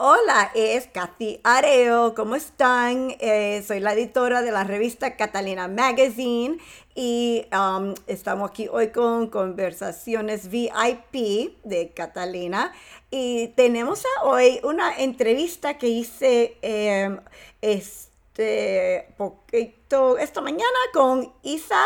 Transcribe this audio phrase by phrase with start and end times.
[0.00, 2.14] Hola, es Kathy Areo.
[2.14, 3.16] ¿Cómo están?
[3.18, 6.58] Eh, soy la editora de la revista Catalina Magazine
[6.94, 12.72] y um, estamos aquí hoy con conversaciones VIP de Catalina
[13.10, 17.18] y tenemos hoy una entrevista que hice em,
[17.60, 21.84] este poquito esta mañana con Isa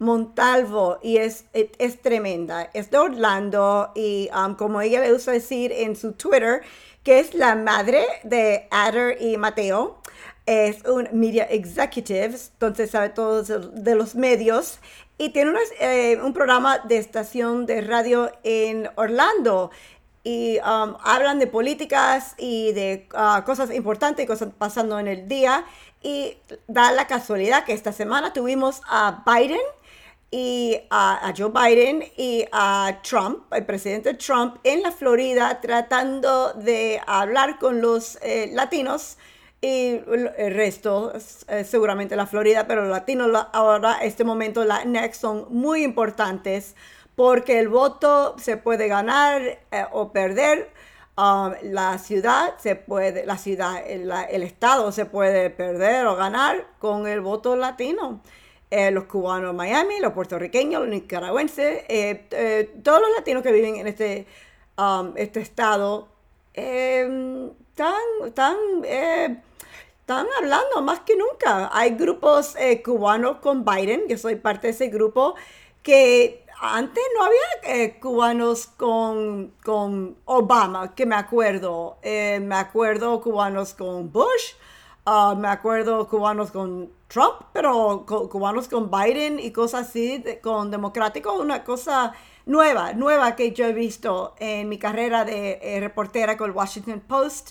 [0.00, 2.68] Montalvo y es, es, tremenda.
[2.74, 6.62] Es de Orlando y um, como ella le gusta decir en su Twitter,
[7.04, 10.00] que es la madre de Adder y Mateo.
[10.46, 14.78] Es un media executive, entonces sabe todo de los medios
[15.16, 19.70] y tiene eh, un programa de estación de radio en Orlando
[20.22, 25.28] y um, hablan de políticas y de uh, cosas importantes y cosas pasando en el
[25.28, 25.64] día.
[26.02, 26.36] Y
[26.66, 29.60] da la casualidad que esta semana tuvimos a Biden
[30.36, 37.00] y a, Joe Biden y a Trump, el presidente Trump, en la Florida tratando de
[37.06, 39.16] hablar con los eh, latinos
[39.60, 40.00] y
[40.36, 41.12] el resto,
[41.46, 46.74] eh, seguramente la Florida, pero los latinos ahora, este momento, la next son muy importantes
[47.14, 50.68] porque el voto se puede ganar eh, o perder.
[51.16, 57.06] Um, la ciudad se puede, la ciudad, el estado se puede perder o ganar con
[57.06, 58.20] el voto latino.
[58.76, 63.52] Eh, los cubanos en Miami, los puertorriqueños, los nicaragüenses, eh, eh, todos los latinos que
[63.52, 64.26] viven en este,
[64.76, 66.08] um, este estado,
[66.52, 67.94] están,
[68.26, 71.70] están, están hablando más que nunca.
[71.72, 75.36] Hay grupos cubanos con Biden, yo soy parte de ese grupo,
[75.84, 81.98] que antes no había cubanos con, con, Obama, que me acuerdo.
[82.02, 84.54] me acuerdo cubanos con Bush,
[85.06, 91.32] ah, me acuerdo cubanos con Trump, pero cubanos con Biden y cosas así, con democrático,
[91.34, 92.12] una cosa
[92.46, 97.00] nueva, nueva que yo he visto en mi carrera de eh, reportera con el Washington
[97.00, 97.50] Post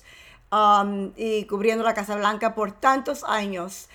[0.51, 3.89] um, y cubriendo la Casa Blanca por tantos años.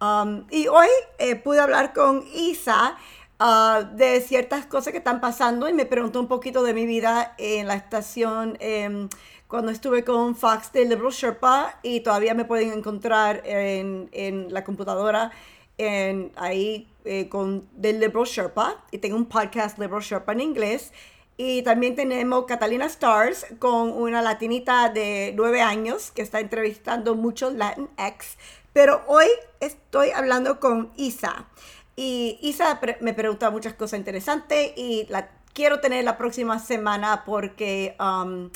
[0.00, 2.96] Um, y hoy eh, pude hablar con Isa
[3.40, 7.34] uh, de ciertas cosas que están pasando y me preguntó un poquito de mi vida
[7.38, 8.56] en la estación.
[8.60, 9.08] Em,
[9.54, 14.64] cuando estuve con Fox de Liberal Sherpa y todavía me pueden encontrar en, en la
[14.64, 15.30] computadora
[15.78, 18.84] en, ahí eh, con del Liberal Sherpa.
[18.90, 20.92] Y tengo un podcast Liberal Sherpa en inglés.
[21.36, 27.54] Y también tenemos Catalina Stars con una latinita de nueve años que está entrevistando muchos
[27.54, 28.36] Latinx
[28.72, 29.26] pero hoy
[29.60, 31.46] estoy hablando con Isa.
[31.94, 37.96] Y Isa me pregunta muchas cosas interesantes y la quiero tener la próxima semana porque
[38.00, 38.50] um,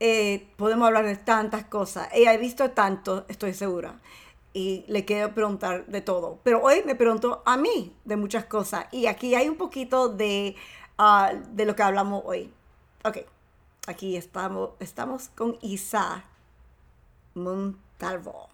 [0.00, 2.08] eh, podemos hablar de tantas cosas.
[2.12, 4.00] Ella ha visto tanto, estoy segura.
[4.52, 6.38] Y le quiero preguntar de todo.
[6.42, 8.86] Pero hoy me preguntó a mí de muchas cosas.
[8.92, 10.56] Y aquí hay un poquito de,
[10.98, 12.52] ah, de lo que hablamos hoy.
[13.04, 13.18] Ok,
[13.86, 16.24] aquí estamos, estamos con Isa
[17.34, 18.48] Montalvo.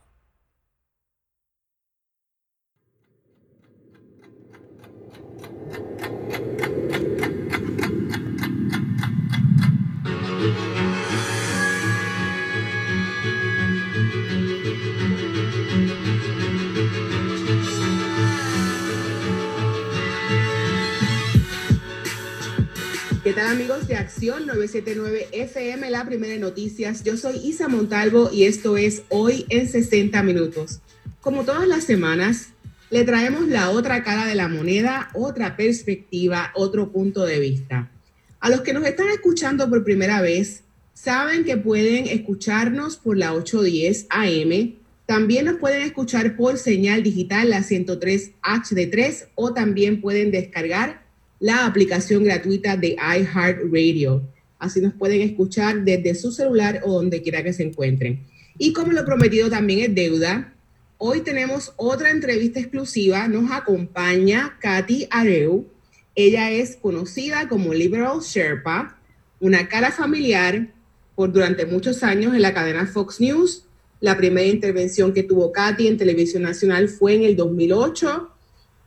[23.22, 27.04] ¿Qué tal amigos de Acción 979 FM, la primera de noticias?
[27.04, 30.80] Yo soy Isa Montalvo y esto es Hoy en 60 Minutos.
[31.20, 32.48] Como todas las semanas,
[32.90, 37.92] le traemos la otra cara de la moneda, otra perspectiva, otro punto de vista.
[38.40, 43.34] A los que nos están escuchando por primera vez, saben que pueden escucharnos por la
[43.34, 44.74] 810 AM,
[45.06, 51.01] también nos pueden escuchar por señal digital la 103 HD3 o también pueden descargar
[51.42, 54.22] la aplicación gratuita de iHeartRadio.
[54.60, 58.24] Así nos pueden escuchar desde su celular o donde quiera que se encuentren.
[58.58, 60.54] Y como lo prometido también es deuda,
[60.98, 63.26] hoy tenemos otra entrevista exclusiva.
[63.26, 65.66] Nos acompaña Katy Areu.
[66.14, 68.96] Ella es conocida como Liberal Sherpa,
[69.40, 70.68] una cara familiar
[71.16, 73.64] por durante muchos años en la cadena Fox News.
[73.98, 78.30] La primera intervención que tuvo Katy en televisión nacional fue en el 2008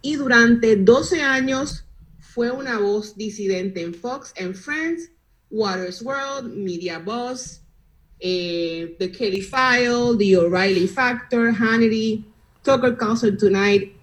[0.01, 1.86] y durante 12 años
[2.36, 5.10] fue una voz disidente en Fox and Friends,
[5.50, 7.62] Waters World, Media Boss,
[8.20, 12.26] eh, The Kelly File, The O'Reilly Factor, Hannity,
[12.62, 13.94] Tucker Carlson Tonight,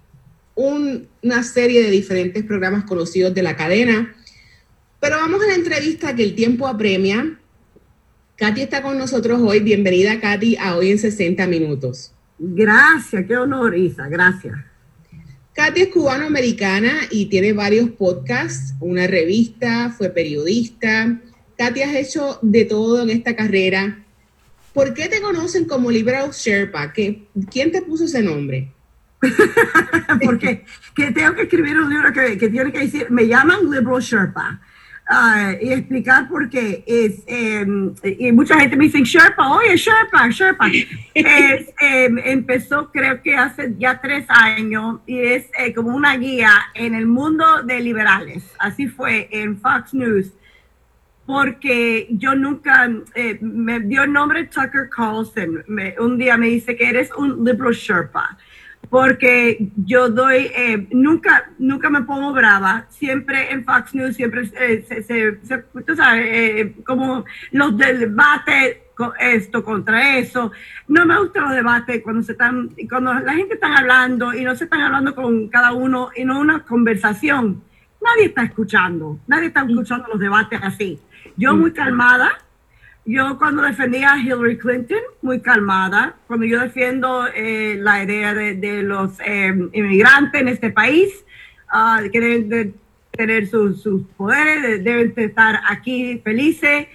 [0.55, 4.15] una serie de diferentes programas conocidos de la cadena.
[4.99, 7.39] Pero vamos a la entrevista que el tiempo apremia.
[8.37, 9.59] Katy está con nosotros hoy.
[9.59, 12.11] Bienvenida, Katy, a Hoy en 60 Minutos.
[12.39, 14.72] Gracias, qué honor, Isa, gracias.
[15.53, 21.21] Katy es cubano-americana y tiene varios podcasts, una revista, fue periodista.
[21.57, 24.03] Katy has hecho de todo en esta carrera.
[24.73, 26.91] ¿por qué te conocen como Liberal Sherpa?
[26.91, 28.71] ¿Quién te puso ese nombre?
[30.23, 30.65] Porque
[30.95, 34.59] que tengo que escribir un libro que, que tiene que decir, me llaman Liberal Sherpa.
[35.09, 40.29] Uh, y explicar por qué es, em, y mucha gente me dice, Sherpa, oye, Sherpa,
[40.29, 40.67] Sherpa.
[41.13, 46.51] es, em, empezó creo que hace ya tres años y es eh, como una guía
[46.73, 48.49] en el mundo de liberales.
[48.59, 50.31] Así fue en Fox News
[51.25, 55.65] porque yo nunca, eh, me dio el nombre Tucker Carlson.
[55.99, 58.37] un día me dice que eres un liberal Sherpa
[58.89, 64.85] porque yo doy, eh, nunca, nunca me pongo brava, siempre en Fox News, siempre eh,
[64.87, 68.77] se, se, tú sabes, eh, como los debates,
[69.19, 70.51] esto contra eso.
[70.87, 74.55] No me gustan los debates cuando se están, cuando la gente está hablando y no
[74.55, 77.63] se están hablando con cada uno y no una conversación.
[78.01, 80.99] Nadie está escuchando, nadie está escuchando los debates así.
[81.37, 82.31] Yo muy calmada,
[83.05, 88.83] yo cuando defendía a Hillary Clinton, muy calmada, cuando yo defiendo eh, la idea de,
[88.83, 91.11] los em, inmigrantes en este país,
[91.73, 92.75] uh, que deben
[93.11, 93.83] tener sus,
[94.15, 96.87] poderes, deben estar aquí felices,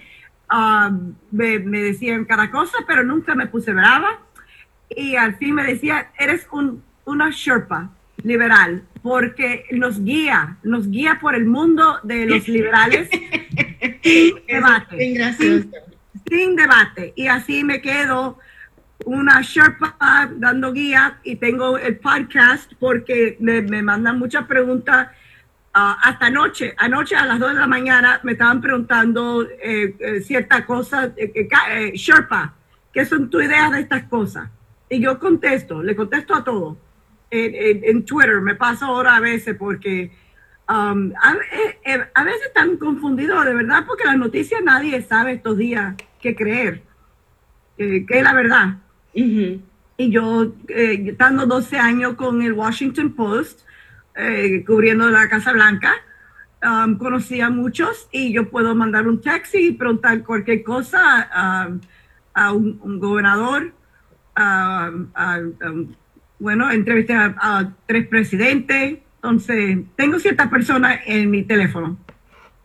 [0.49, 0.91] ah,
[1.31, 4.19] me, decían cada cosa, pero nunca me puse brava.
[4.89, 7.91] Y al fin me decía, eres un, una Sherpa
[8.23, 13.09] liberal, porque nos guía, nos guía por el mundo de los liberales
[14.01, 15.13] sin debate.
[15.13, 15.88] gracioso
[16.29, 17.13] sin debate.
[17.15, 18.37] Y así me quedo
[19.05, 25.09] una Sherpa dando guía y tengo el podcast porque me, mandan muchas preguntas.
[25.73, 30.21] Ah, hasta anoche, anoche a las 2 de la mañana me estaban preguntando eh, eh,
[30.21, 32.55] ciertas cosas, eh, Sherpa,
[32.91, 34.49] ¿qué son tus ideas de estas cosas?
[34.89, 36.77] Y yo contesto, le contesto a todo.
[37.31, 40.11] En, Twitter me pasa ahora a veces porque
[40.67, 46.35] um, a, veces están confundidos, de verdad, porque las noticias nadie sabe estos días que
[46.35, 46.83] creer,
[47.77, 48.77] que es la verdad.
[49.13, 49.61] Y
[49.97, 53.61] yo, eh, estando 12 años con el Washington Post,
[54.15, 55.93] eh, cubriendo la Casa Blanca,
[56.63, 61.29] um, conocí a muchos y yo puedo mandar un taxi y preguntar cualquier cosa
[62.33, 63.73] a un, gobernador,
[66.39, 71.97] bueno, entrevisté a, tres presidentes, entonces tengo ciertas personas en mi teléfono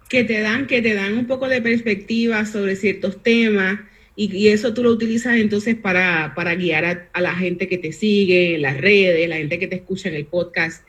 [0.08, 3.80] que te dan, que te dan un poco de perspectiva sobre ciertos temas
[4.16, 8.54] y, eso tú lo utilizas entonces para, para guiar a, la gente que te sigue
[8.54, 10.86] en las redes, la gente que te escucha en el podcast.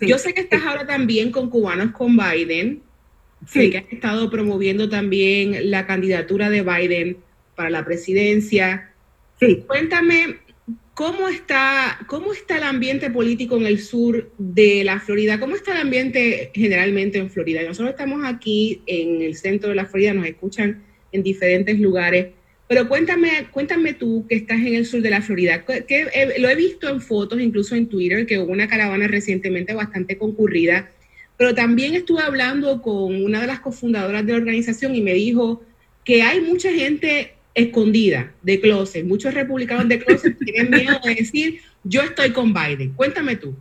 [0.00, 2.82] Yo sé que estás ahora también con Cubanos con Biden.
[3.46, 3.70] Sí.
[3.70, 7.18] que has estado promoviendo también la candidatura de Biden
[7.54, 8.90] para la presidencia.
[9.38, 9.62] Sí.
[9.66, 10.38] Cuéntame,
[10.96, 15.38] ¿Cómo está, ¿Cómo está el ambiente político en el sur de la Florida?
[15.38, 17.62] ¿Cómo está el ambiente generalmente en Florida?
[17.64, 20.82] Nosotros estamos aquí en el centro de la Florida, nos escuchan
[21.12, 22.28] en diferentes lugares,
[22.66, 25.66] pero cuéntame, cuéntame tú que estás en el sur de la Florida.
[25.66, 30.16] Que, lo he visto en fotos, incluso en Twitter, que hubo una caravana recientemente bastante
[30.16, 30.90] concurrida,
[31.36, 35.62] pero también estuve hablando con una de las cofundadoras de la organización y me dijo
[36.04, 39.04] que hay mucha gente escondida de closet.
[39.04, 42.92] Muchos republicanos de closet tienen miedo de decir, yo estoy con Biden.
[42.92, 43.56] Cuéntame tú.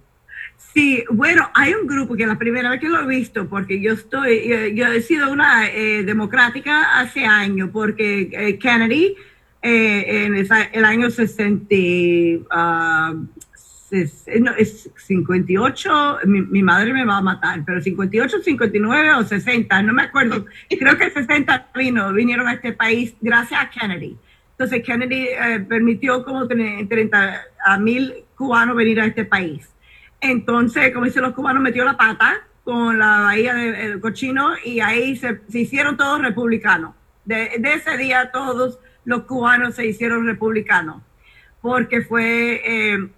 [0.73, 3.93] Sí, bueno, hay un grupo que la primera vez que lo he visto, porque yo
[3.93, 9.15] estoy, yo, he sido una eh, democrática hace años, porque eh, Kennedy
[9.61, 10.35] eh, en
[10.73, 11.75] el año 60,
[13.91, 20.03] es, 58, mi, madre me va a matar, pero 58, 59 o 60, no me
[20.03, 20.45] acuerdo.
[20.69, 24.17] Creo que 60 vino, vinieron a este país gracias a Kennedy.
[24.51, 29.69] Entonces Kennedy eh, permitió como 30 a mil cubanos venir a este país.
[30.21, 35.15] Entonces, como dicen los cubanos, metió la pata con la bahía del cochino y ahí
[35.15, 36.95] se, hicieron todos republicanos.
[37.23, 41.01] De, ese día todos los cubanos se hicieron republicanos
[41.61, 43.09] porque fue eh, eh, eh,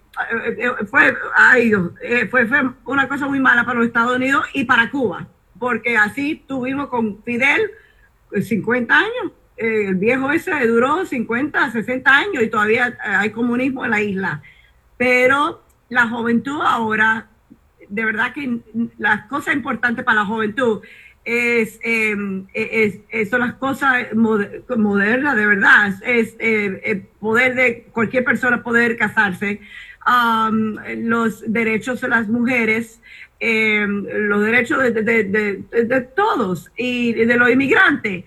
[0.90, 1.72] fue, ay,
[2.02, 5.96] eh, fue, fue, una cosa muy mala para los Estados Unidos y para Cuba, porque
[5.96, 7.70] así tuvimos con Fidel
[8.40, 9.32] 50 años.
[9.56, 14.42] el viejo ese duró 50, 60 años y todavía hay comunismo en la isla.
[14.96, 17.28] Pero la juventud ahora,
[17.88, 18.58] de verdad que
[18.98, 20.82] las cosas importantes para la juventud
[21.24, 25.94] es, em, es, son las cosas modernas, de verdad.
[26.04, 29.60] Es el poder de cualquier persona poder casarse,
[30.96, 33.00] los derechos de las mujeres,
[33.40, 38.24] em, los derechos de, todos y de los inmigrantes.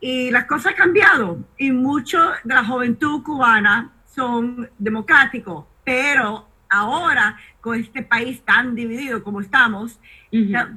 [0.00, 7.36] Y las cosas han cambiado y mucho de la juventud cubana son democráticos, pero ahora
[7.60, 10.00] con este país tan dividido como estamos,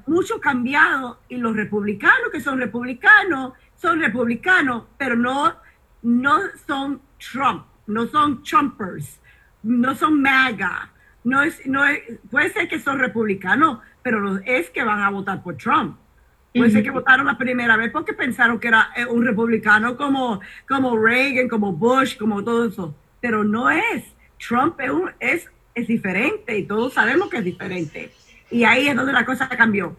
[0.08, 5.56] mucho cambiado y los republicanos que son republicanos son republicanos, pero no
[6.04, 9.20] no son Trump, no son Trumpers,
[9.64, 10.90] no son MAGA,
[11.24, 15.10] no es, no es, puede ser que son republicanos, pero no es que van a
[15.10, 15.98] votar por Trump.
[16.54, 20.40] Puede ser que votaron la primera vez porque pensaron que era eh, un republicano como,
[20.68, 22.96] como Reagan, como Bush, como todo eso.
[23.20, 24.04] Pero no es.
[24.38, 28.14] Trump es, es, es diferente y todos sabemos que es diferente.
[28.52, 29.96] Y ahí es donde la cosa cambió.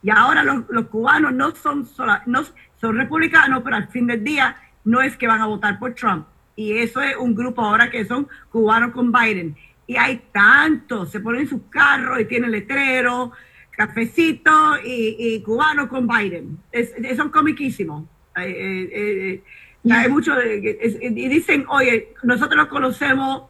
[0.00, 1.88] Y ahora los, los cubanos no son,
[2.26, 2.44] no
[2.80, 6.26] son republicanos, pero al fin del día no es que van a votar por Trump.
[6.58, 9.54] Y eso es un grupo ahora que son cubanos con Biden.
[9.86, 13.30] Y hay tantos, se ponen sus carros y tienen letrero,
[13.70, 16.58] cafecito y, cubano con Biden.
[16.72, 18.02] Es, son comiquísimos.
[18.40, 19.42] Eh, eh,
[19.88, 23.42] hay mucho, y dicen, oye, nosotros lo conocemos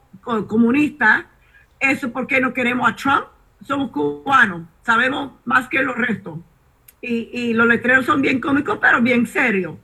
[0.47, 1.25] comunistas,
[1.81, 3.25] eso porque no queremos a Trump,
[3.63, 6.41] somos cubanos, sabemos más que los restos.
[7.01, 9.77] Y, y los letreros son bien cómicos, pero bien serios.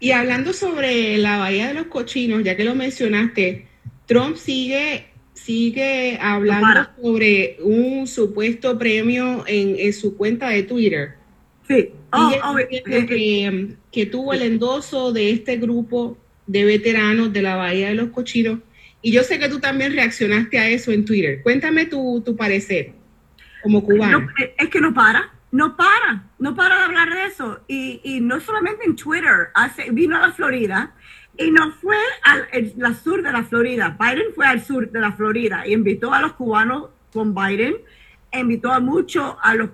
[0.00, 3.66] Y hablando sobre la Bahía de los Cochinos, ya que lo mencionaste,
[4.06, 11.14] Trump sigue, sigue hablando sobre un supuesto premio en, su cuenta de Twitter.
[11.66, 11.90] Sí.
[12.12, 17.56] Oh, oh, eh, eh, que, tuvo el endoso de este grupo de veteranos de la
[17.56, 18.60] Bahía de los Cochinos.
[19.02, 21.42] Y yo sé que tú también reaccionaste a eso en Twitter.
[21.42, 22.92] Cuéntame tu, tu parecer
[23.62, 24.26] como cubano.
[24.56, 27.60] es que no para no para, no para de hablar de eso.
[27.68, 30.94] Y, y no solamente en Twitter, hace, vino a la Florida
[31.38, 33.96] y no fue al la sur de la Florida.
[33.98, 37.76] Biden fue al sur de la Florida y invitó a los cubanos con Biden,
[38.32, 39.70] invitó a muchos a los,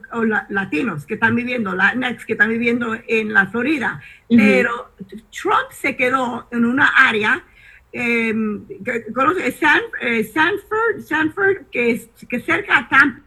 [0.50, 4.00] latinos que están viviendo, Latinx que están viviendo en la Florida.
[4.28, 4.92] Pero
[5.30, 7.44] Trump se quedó en una área.
[7.90, 13.23] Que, conoce San, eh, Sanford, Sanford, que es que cerca a Tampa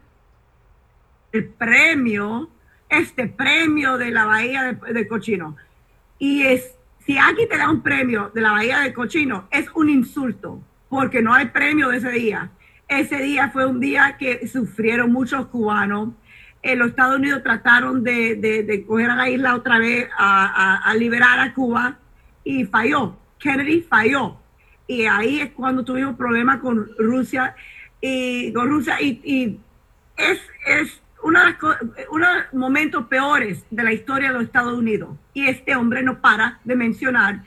[1.31, 2.49] el premio,
[2.89, 5.55] este premio de la Bahía de, Cochino.
[6.19, 9.89] Y es, si aquí te da un premio de la Bahía de Cochino, es un
[9.89, 12.49] insulto, porque no hay premio de ese día.
[12.87, 16.09] Ese día fue un día que sufrieron muchos cubanos.
[16.63, 21.39] En los Estados Unidos trataron de, de, coger a la isla otra vez a, liberar
[21.39, 21.99] a Cuba
[22.43, 23.17] y falló.
[23.39, 24.37] Kennedy falló.
[24.87, 27.55] Y ahí es cuando tuvimos problemas con Rusia
[27.99, 29.59] y con Rusia y, y
[30.15, 31.55] es, es uno de,
[32.09, 35.09] los, momentos peores de la historia de los Estados Unidos.
[35.33, 37.43] Y este hombre no para de mencionar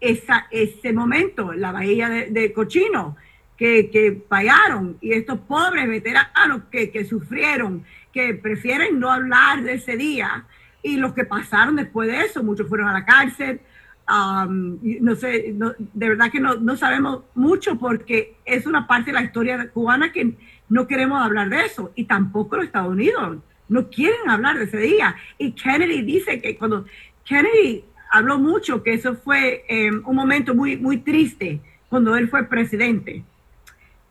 [0.00, 3.16] ese momento, la bahía de, Cochino,
[3.56, 4.96] que, que, fallaron.
[5.00, 10.44] Y estos pobres veteranos que, que, sufrieron, que prefieren no hablar de ese día.
[10.82, 13.60] Y los que pasaron después de eso, muchos fueron a la cárcel.
[14.08, 15.54] No sé,
[15.94, 20.12] de verdad que no, no sabemos mucho porque es una parte de la historia cubana
[20.12, 20.34] que
[20.68, 24.78] no queremos hablar de eso y tampoco los Estados Unidos no quieren hablar de ese
[24.78, 25.16] día.
[25.38, 26.84] Y Kennedy dice que cuando
[27.24, 32.44] Kennedy habló mucho que eso fue eh, un momento muy, muy triste cuando él fue
[32.44, 33.24] presidente.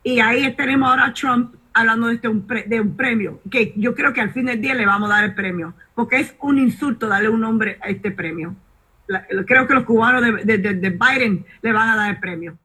[0.02, 3.94] Y ahí tenemos ahora a Trump hablando de, este, un de un premio, que yo
[3.94, 6.58] creo que al fin del día le vamos a dar el premio, porque es un
[6.58, 8.54] insulto darle un nombre a este premio.
[9.46, 12.58] Creo que los cubanos de, de Biden le van a dar el premio.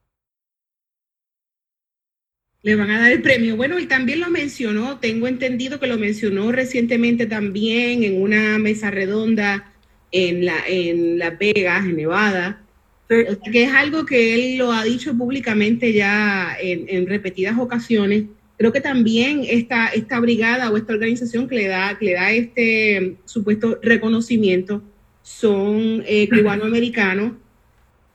[2.63, 3.55] Le van a dar el premio.
[3.55, 8.91] Bueno, y también lo mencionó, tengo entendido que lo mencionó recientemente también en una mesa
[8.91, 9.74] redonda
[10.12, 12.62] en, la, en Las Vegas, en Nevada.
[13.07, 18.25] que es algo que él lo ha dicho públicamente ya en, repetidas ocasiones.
[18.57, 22.31] Creo que también esta, esta brigada o esta organización que le da, que le da
[22.31, 24.83] este supuesto reconocimiento
[25.22, 27.34] son eh, cubanoamericanos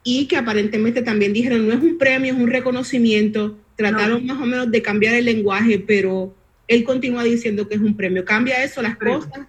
[0.03, 4.47] y que aparentemente también dijeron no es un premio, es un reconocimiento Trataron más o
[4.47, 6.35] menos de cambiar el lenguaje, pero
[6.67, 8.25] él continúa diciendo que es un premio.
[8.25, 9.47] ¿Cambia eso las cosas?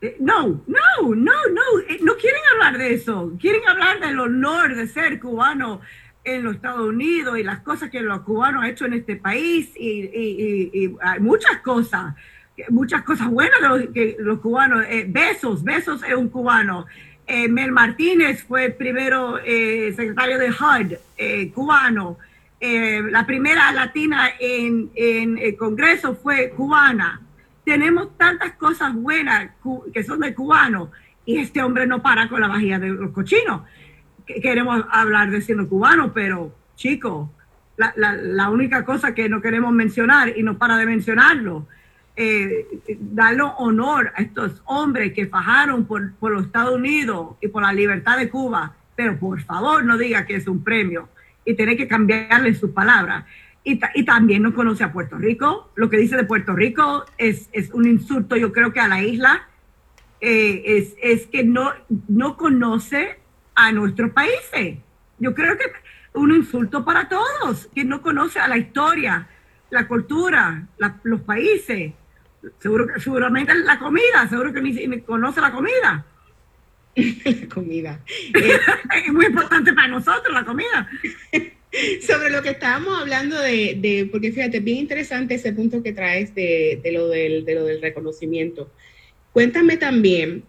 [0.00, 3.32] Eh, no, no, no, no, eh, no quieren hablar de eso.
[3.40, 5.80] Quieren hablar del honor de ser cubano
[6.22, 9.72] en los Estados Unidos y las cosas que los cubanos han hecho en este país
[9.76, 12.14] y, hay muchas cosas,
[12.70, 14.84] muchas cosas buenas de los, que los cubanos.
[14.88, 16.86] Eh, besos, Besos es un cubano.
[17.26, 22.18] Mel Martínez fue el primero secretario de HUD, cubano.
[22.66, 27.20] Eh, la primera latina en, el Congreso fue cubana.
[27.62, 29.50] Tenemos tantas cosas buenas
[29.92, 30.88] que son de cubanos
[31.26, 33.62] y este hombre no para con la vajilla de los cochinos.
[34.24, 37.28] Queremos hablar de siendo cubano, pero chicos,
[37.76, 41.66] la, única cosa que no queremos mencionar y no para de mencionarlo,
[42.16, 42.66] eh,
[43.00, 47.72] darle honor a estos hombres que fajaron por, por los Estados Unidos y por la
[47.72, 51.08] libertad de Cuba, pero por favor no diga que es un premio
[51.44, 53.24] y tiene que cambiarle sus palabras.
[53.64, 55.70] Y, y, también no conoce a Puerto Rico.
[55.74, 59.02] Lo que dice de Puerto Rico es, es un insulto, yo creo que a la
[59.02, 59.48] isla.
[60.20, 61.72] Eh, es, es, que no,
[62.08, 63.18] no conoce
[63.54, 64.78] a nuestros países.
[65.18, 65.64] Yo creo que
[66.14, 69.26] un insulto para todos, quien no conoce a la historia,
[69.70, 70.66] la cultura,
[71.02, 71.92] los países,
[72.58, 76.06] seguro que seguramente la comida, seguro que ni, conoce la comida.
[76.96, 78.00] la comida.
[78.34, 80.88] es muy importante para nosotros la comida.
[82.06, 86.80] Sobre lo que estábamos hablando de, porque fíjate, bien interesante ese punto que traes de,
[86.92, 88.70] lo del, de lo del reconocimiento.
[89.32, 90.44] Cuéntame también,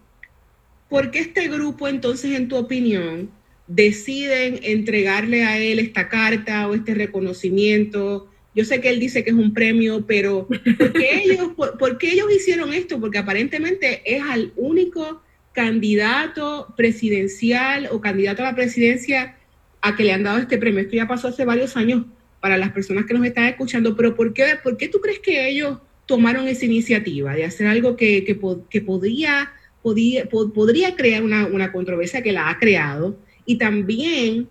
[0.88, 3.28] ¿por qué este grupo entonces, en tu opinión,
[3.66, 8.30] deciden entregarle a él esta carta o este reconocimiento?
[8.54, 11.50] Yo sé que él dice que es un premio, pero ¿por qué ellos,
[11.88, 13.00] por, qué ellos hicieron esto?
[13.00, 19.36] Porque aparentemente es al único candidato presidencial o candidato a la presidencia
[19.80, 20.80] a que le han dado este premio.
[20.80, 22.04] Esto ya pasó hace varios años
[22.40, 25.48] para las personas que nos están escuchando, pero ¿por qué, por qué tú crees que
[25.48, 29.52] ellos tomaron esa iniciativa de hacer algo que, que, podría,
[29.82, 34.48] podía, podría crear una, una, controversia que la ha creado y también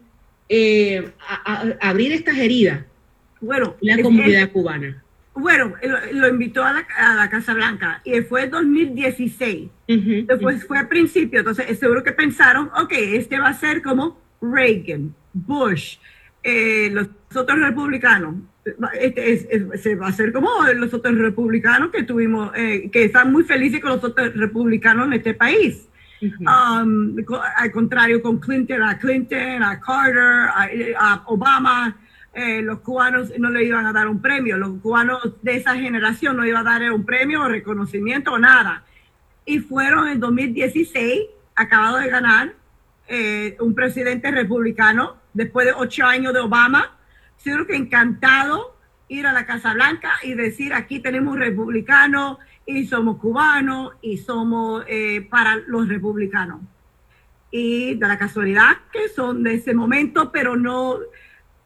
[0.49, 1.11] eh,
[1.79, 2.85] abrir estas heridas
[3.45, 5.04] bueno, la comunidad cubana.
[5.35, 5.73] Bueno,
[6.13, 9.69] lo, invitó a la, Casa Blanca y fue en 2016.
[10.27, 15.13] Después fue al principio, entonces seguro que pensaron, ok, este va a ser como Reagan,
[15.33, 15.97] Bush,
[16.41, 18.35] eh, los otros republicanos.
[18.99, 23.43] Este se va a hacer como los otros republicanos que tuvimos, eh, que están muy
[23.43, 25.89] felices con los otros republicanos en este país.
[26.21, 27.17] Um,
[27.57, 31.95] al contrario, con Clinton, a Clinton, a Carter, a Obama,
[32.35, 36.35] eh, los cubanos no le iban a dar un premio, los cubanos de esa generación
[36.35, 38.83] no iban a dar un premio o reconocimiento o nada.
[39.45, 41.21] Y fueron en 2016,
[41.55, 42.53] acabado de ganar,
[43.07, 46.97] eh, un presidente republicano, después de ocho años de Obama,
[47.37, 48.75] seguro que encantado
[49.07, 54.83] ir a la Casa Blanca y decir aquí tenemos republicanos y somos cubanos y somos
[54.89, 56.59] eh, para los republicanos.
[57.49, 60.97] Y de la casualidad que son de ese momento, pero no,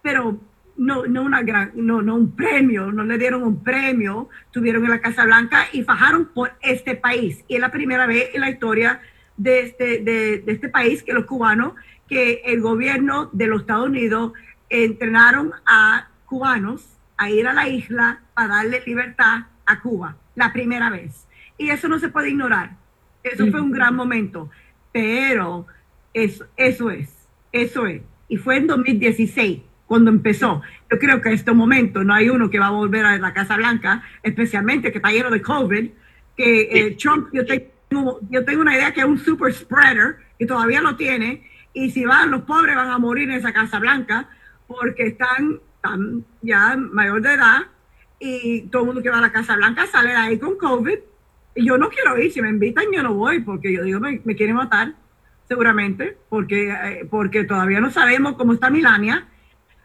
[0.03, 0.39] pero
[0.79, 4.91] no, no, una gran, no, no un premio, no le dieron un premio, tuvieron en
[4.91, 7.43] la Casa Blanca y fajaron por este país.
[7.49, 9.01] Y es la primera vez en la historia
[9.35, 11.73] de este, de, este país que los cubanos,
[12.07, 14.31] que el gobierno de los Estados Unidos
[14.69, 20.89] entrenaron a cubanos a ir a la isla para darle libertad a Cuba, la primera
[20.89, 21.27] vez.
[21.57, 22.77] Y eso no se puede ignorar.
[23.21, 24.49] Eso fue un gran momento.
[24.93, 25.67] Pero
[26.13, 28.01] eso, eso es, eso es.
[28.29, 30.61] Y fue en 2016 cuando empezó.
[30.89, 33.33] Yo creo que en este momento no hay uno que va a volver a la
[33.33, 35.89] Casa Blanca, especialmente que está lleno de COVID,
[36.37, 40.45] que eh, Trump, yo tengo, yo tengo una idea que es un super spreader y
[40.45, 44.29] todavía lo tiene, y si van los pobres van a morir en esa Casa Blanca
[44.67, 45.59] porque están,
[46.43, 47.61] ya mayor de edad
[48.19, 50.99] y todo el mundo que va a la Casa Blanca sale de ahí con COVID.
[51.55, 54.21] Y yo no quiero ir, si me invitan yo no voy porque yo digo, me,
[54.23, 54.93] me quieren matar
[55.47, 59.27] seguramente, porque, eh, porque todavía no sabemos cómo está Milania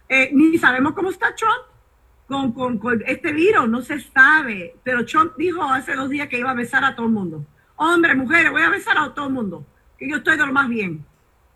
[0.09, 4.75] eh, ni sabemos cómo está Trump con, con, este virus, no se sabe.
[4.83, 7.47] Pero Trump dijo hace dos días que iba a besar a todo el mundo.
[7.77, 9.67] Hombre, mujeres, voy a besar a todo el mundo,
[9.99, 11.05] que yo estoy de lo más bien.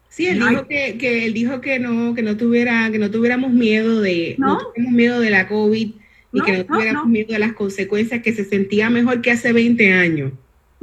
[0.08, 3.52] Sí, él dijo que, que, él dijo que no, que no tuviera, que no tuviéramos
[3.52, 5.90] miedo de, no, miedo de la COVID
[6.32, 9.92] y que no tuviéramos miedo de las consecuencias, que se sentía mejor que hace 20
[9.92, 10.32] años,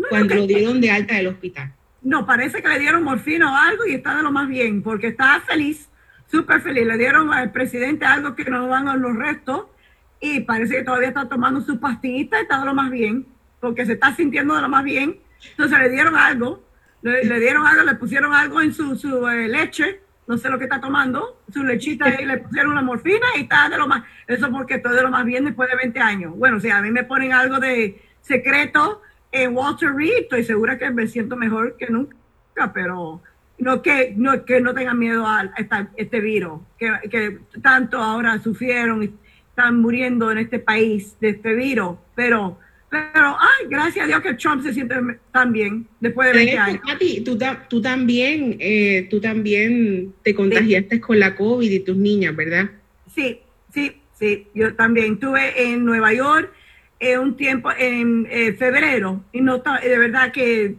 [0.09, 1.73] cuando lo dieron de alta del hospital.
[2.03, 5.07] No, parece que le dieron morfina o algo y está de lo más bien, porque
[5.07, 5.89] está feliz
[6.27, 6.85] súper feliz.
[6.85, 9.65] Le dieron al presidente algo que no dan a los restos
[10.19, 13.25] y parece que todavía está tomando su pastillita y está de lo más bien,
[13.59, 15.19] porque se está sintiendo de lo más bien.
[15.51, 16.63] Entonces le dieron algo,
[17.01, 20.63] le, dieron algo, le pusieron algo en su, su eh, leche, no sé lo que
[20.63, 24.49] está tomando, su lechita y le pusieron una morfina y está de lo más, eso
[24.51, 26.35] porque todo de lo más bien después de 20 años.
[26.35, 30.89] Bueno, si a mí me ponen algo de secreto en Walter Reed, estoy segura que
[30.89, 32.15] me siento mejor que nunca,
[32.73, 33.21] pero
[33.57, 35.51] no que no, que no tengan miedo a,
[35.95, 39.13] este virus, que, que, tanto ahora sufrieron y
[39.49, 44.33] están muriendo en este país de este virus, pero, pero, ay, gracias a Dios que
[44.33, 44.95] Trump se siente
[45.31, 46.81] tan bien después de 20 años.
[47.23, 47.37] tú,
[47.69, 52.69] tú, también, eh, tú también te contagiaste con la COVID y tus niñas, ¿verdad?
[53.13, 53.39] Sí,
[53.73, 56.51] sí, sí, yo también estuve en Nueva York
[56.99, 60.75] en un tiempo, en eh, febrero, y no de verdad que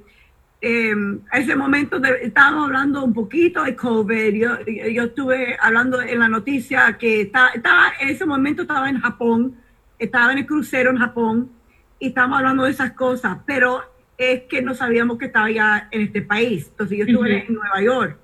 [0.60, 0.94] eh,
[1.32, 4.34] ese momento estábamos hablando un poquito de COVID.
[4.34, 9.00] Yo, yo estuve hablando en la noticia que estaba, estaba, en ese momento estaba en
[9.00, 9.56] Japón,
[9.98, 11.50] estaba en el crucero en Japón
[11.98, 13.82] y estábamos hablando de esas cosas, pero
[14.18, 16.68] es que no sabíamos que estaba ya en este país.
[16.70, 18.18] Entonces yo estuve en Nueva York.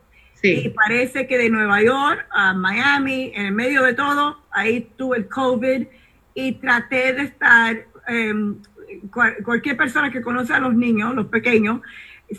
[0.44, 5.18] Y parece que de Nueva York a Miami, en el medio de todo, ahí tuve
[5.18, 5.86] el COVID
[6.34, 8.56] y traté de estar, em,
[9.44, 11.80] cualquier persona que conoce a los niños, los pequeños,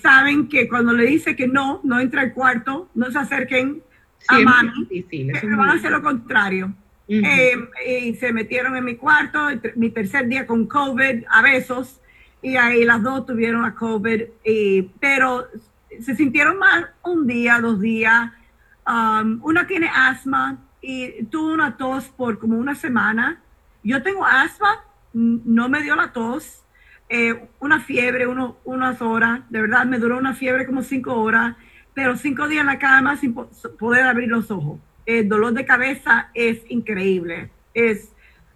[0.02, 3.82] saben que cuando le dice que no, no entra al cuarto, no se acerquen
[4.28, 5.06] a mami,
[5.44, 6.74] van a hacer lo contrario.
[7.08, 9.40] Eh, y se metieron en mi cuarto,
[9.76, 12.00] mi tercer día con COVID, a besos,
[12.42, 14.24] y ahí las dos tuvieron a COVID,
[15.00, 15.48] pero
[16.00, 18.32] se sintieron mal un día, dos días.
[18.86, 23.42] Um, una tiene asma y tuvo una tos por como una semana.
[23.84, 24.84] Yo tengo asma,
[25.14, 26.64] no me dio la tos,
[27.10, 31.56] eh, una fiebre, unas horas, de verdad me duró una fiebre como cinco horas,
[31.94, 34.80] pero cinco días en la cama sin poder abrir los ojos.
[35.06, 37.50] El dolor de cabeza es increíble.
[37.74, 38.12] Es,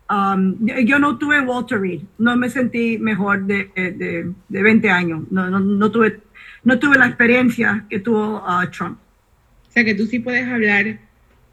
[0.10, 5.24] um, yo no tuve Walter Reed, no me sentí mejor de, de, de 20 años,
[5.30, 6.22] no, no, no, tuve,
[6.63, 8.98] no tuve la experiencia que tuvo uh, Trump.
[9.67, 11.00] O sea que tú sí puedes hablar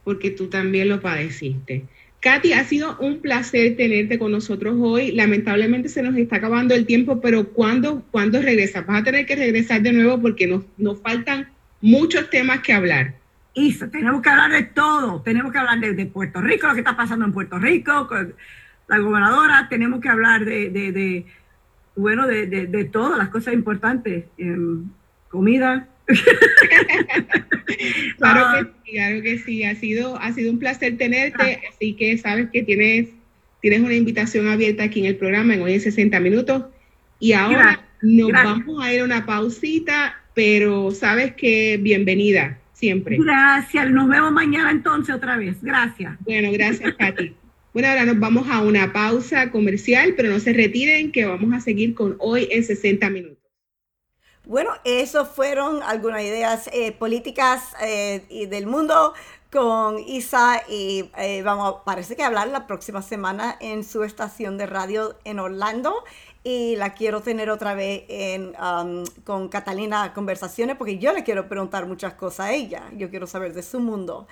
[0.04, 1.84] porque tú también lo padeciste.
[2.24, 5.12] Katy, ha sido un placer tenerte con nosotros hoy.
[5.12, 8.86] Lamentablemente se nos está acabando el tiempo, pero ¿cuándo, ¿cuándo regresas?
[8.86, 11.50] Vas a tener que regresar de nuevo porque nos, nos faltan
[11.82, 13.14] muchos temas que hablar.
[13.52, 15.20] Isa, tenemos que hablar de todo.
[15.20, 18.34] Tenemos que hablar de, Puerto Rico, lo que está pasando en Puerto Rico, con
[18.88, 19.66] la gobernadora.
[19.68, 21.26] Tenemos que hablar de, de,
[21.94, 24.24] bueno, de, de, todas las cosas importantes.
[24.38, 24.88] Em,
[25.28, 25.88] comida.
[28.18, 29.64] claro que sí, claro que sí.
[29.64, 31.60] Ha sido, ha sido un placer tenerte.
[31.62, 31.68] Ah.
[31.74, 33.08] Así que sabes que tienes,
[33.60, 36.64] tienes una invitación abierta aquí en el programa en hoy en 60 minutos.
[37.18, 43.16] Y ahora nos vamos a ir a una pausita, pero sabes que bienvenida siempre.
[43.18, 43.90] Gracias.
[43.90, 45.56] Nos vemos mañana entonces otra vez.
[45.62, 46.16] Gracias.
[46.20, 47.34] Bueno, gracias, Katy.
[47.72, 51.60] Bueno, ahora nos vamos a una pausa comercial, pero no se retiren que vamos a
[51.60, 53.43] seguir con hoy en 60 minutos.
[54.46, 59.14] Bueno, eso fueron algunas ideas eh, políticas eh, y del mundo
[59.50, 64.66] con Isa y eh, vamos, parece que hablar la próxima semana en su estación de
[64.66, 65.94] radio en Orlando
[66.42, 71.48] y la quiero tener otra vez en, um, con Catalina Conversaciones porque yo le quiero
[71.48, 74.26] preguntar muchas cosas a ella, yo quiero saber de su mundo.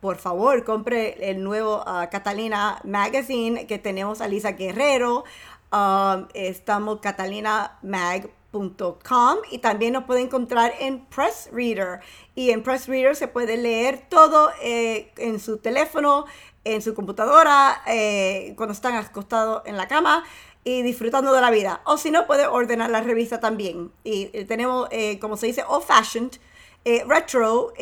[0.00, 5.24] por favor, compre el nuevo uh, Catalina Magazine que tenemos a Lisa Guerrero.
[5.70, 7.78] Um, estamos Catalina
[8.52, 12.00] Mag y también nos puede encontrar en Press Reader.
[12.34, 16.26] Y en Press Reader se puede leer todo eh, en su teléfono,
[16.64, 20.24] en su computadora, eh, cuando están acostados en la cama
[20.64, 21.80] y disfrutando de la vida.
[21.84, 23.92] O si no, puede ordenar la revista también.
[24.04, 24.88] Y eh, tenemos,
[25.20, 26.38] como se dice, old fashioned,
[27.06, 27.72] retro,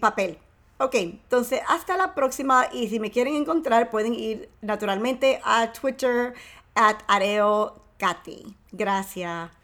[0.00, 0.38] papel.
[0.80, 6.34] Ok, entonces hasta la próxima y si me quieren encontrar pueden ir naturalmente a Twitter
[6.76, 7.82] at Areo
[8.70, 9.57] Gracias.